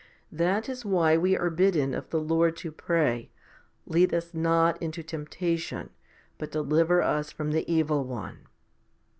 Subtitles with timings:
[0.31, 3.29] 4' That is why we are bidden of the Lord to pray,
[3.85, 5.91] Lead us not into temptation,
[6.39, 8.47] but deliver us from the evil one.